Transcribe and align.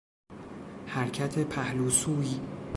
حرکت 0.87 1.37
پهلو 1.49 1.89
سوی 1.89 2.39